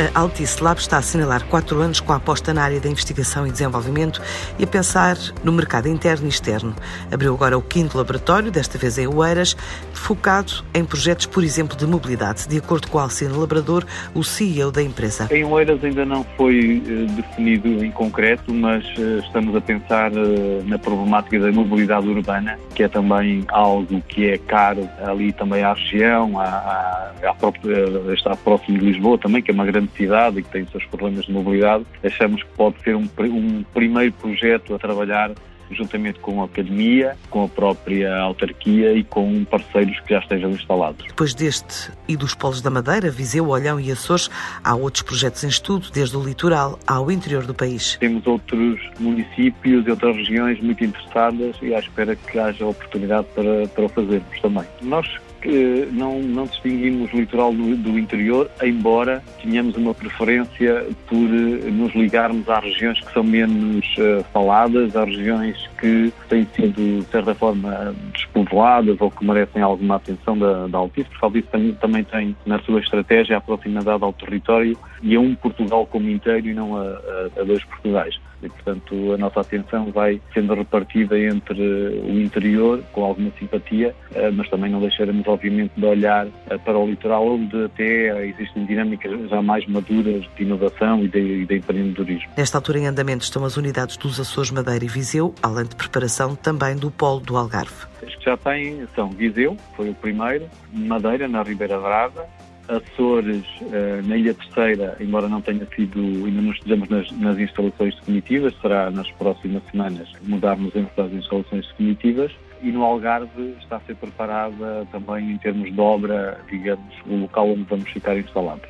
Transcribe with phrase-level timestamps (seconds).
[0.00, 3.46] A Altice Lab está a assinalar quatro anos com a aposta na área da investigação
[3.46, 4.22] e desenvolvimento
[4.58, 5.14] e a pensar
[5.44, 6.74] no mercado interno e externo.
[7.12, 9.54] Abriu agora o quinto laboratório, desta vez em Oeiras,
[9.92, 13.84] focado em projetos, por exemplo, de mobilidade, de acordo com Alcino Labrador,
[14.14, 15.28] o CEO da empresa.
[15.30, 20.64] Em Oeiras ainda não foi uh, definido em concreto, mas uh, estamos a pensar uh,
[20.64, 25.74] na problemática da mobilidade urbana, que é também algo que é caro ali também à
[25.74, 30.42] região, à, à, à está próximo de Lisboa também, que é uma grande cidade e
[30.42, 34.74] que tem os seus problemas de mobilidade, achamos que pode ser um, um primeiro projeto
[34.74, 35.32] a trabalhar
[35.74, 41.06] juntamente com a academia, com a própria autarquia e com parceiros que já estejam instalados.
[41.06, 44.28] Depois deste e dos polos da Madeira, Viseu, Olhão e Açores,
[44.62, 47.96] há outros projetos em estudo, desde o litoral ao interior do país.
[48.00, 53.68] Temos outros municípios e outras regiões muito interessadas e à espera que haja oportunidade para,
[53.68, 54.64] para o fazermos também.
[54.82, 55.06] Nós
[55.40, 61.70] que não, não distinguimos o litoral do, do, interior, embora tenhamos uma preferência por uh,
[61.70, 67.06] nos ligarmos às regiões que são menos uh, faladas, às regiões que têm sido, de
[67.10, 71.72] certa forma, despovoadas ou que merecem alguma atenção da, da Altice, porque a Altice também,
[71.74, 76.48] também tem na sua estratégia a proximidade ao território e a um Portugal como inteiro
[76.48, 78.18] e não a, a, a dois Portugais.
[78.42, 84.32] E, portanto, a nossa atenção vai sendo repartida entre o interior, com alguma simpatia, uh,
[84.32, 89.28] mas também não deixaremos obviamente, de olhar eh, para o litoral, onde até existem dinâmicas
[89.28, 92.30] já mais maduras de inovação e de, de empreendedorismo.
[92.36, 96.34] Nesta altura, em andamento, estão as unidades dos Açores, Madeira e Viseu, além de preparação
[96.34, 97.86] também do Polo do Algarve.
[98.06, 102.26] As que já têm são Viseu, foi o primeiro, Madeira, na Ribeira Brava,
[102.70, 107.96] Açores, eh, na Ilha Terceira, embora não tenha sido, ainda não estejamos nas, nas, instalações
[107.96, 112.32] definitivas, será nas próximas semanas mudarmos entre as instalações definitivas.
[112.62, 117.50] E no Algarve está a ser preparada também em termos de obra, digamos, o local
[117.50, 118.68] onde vamos ficar instalados.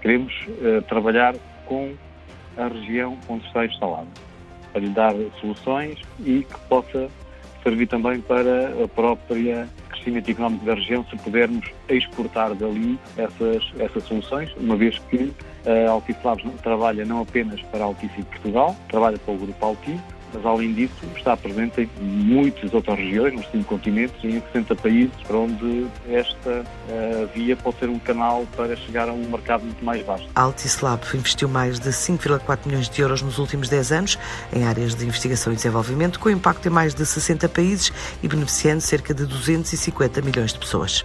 [0.00, 1.34] Queremos uh, trabalhar
[1.66, 1.94] com
[2.56, 4.08] a região onde está instalado,
[4.72, 7.08] para lhe dar soluções e que possa
[7.64, 14.04] servir também para a própria crescimento económico da região se pudermos exportar dali essas, essas
[14.04, 15.32] soluções, uma vez que
[15.66, 19.64] a Altice Labs trabalha não apenas para a Altice de Portugal, trabalha para o Grupo
[19.64, 20.02] Altice,
[20.34, 24.74] mas além disso está presente em muitas outras regiões, nos cinco continentes e em 60
[24.76, 29.64] países, para onde esta uh, via pode ser um canal para chegar a um mercado
[29.64, 30.28] muito mais vasto.
[30.34, 34.18] A Altice Lab investiu mais de 5,4 milhões de euros nos últimos 10 anos
[34.52, 38.80] em áreas de investigação e desenvolvimento, com impacto em mais de 60 países e beneficiando
[38.80, 41.04] cerca de 250 milhões de pessoas.